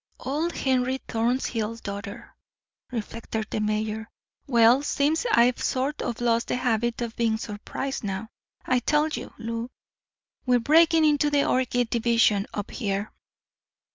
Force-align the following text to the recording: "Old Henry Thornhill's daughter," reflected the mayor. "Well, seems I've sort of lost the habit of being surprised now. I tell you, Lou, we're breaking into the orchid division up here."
"Old 0.21 0.53
Henry 0.53 0.97
Thornhill's 1.07 1.79
daughter," 1.79 2.35
reflected 2.91 3.45
the 3.51 3.59
mayor. 3.59 4.09
"Well, 4.47 4.81
seems 4.81 5.27
I've 5.31 5.61
sort 5.61 6.01
of 6.01 6.19
lost 6.19 6.47
the 6.47 6.55
habit 6.55 7.03
of 7.03 7.15
being 7.15 7.37
surprised 7.37 8.03
now. 8.03 8.29
I 8.65 8.79
tell 8.79 9.09
you, 9.09 9.31
Lou, 9.37 9.69
we're 10.43 10.57
breaking 10.59 11.05
into 11.05 11.29
the 11.29 11.45
orchid 11.45 11.91
division 11.91 12.47
up 12.51 12.71
here." 12.71 13.11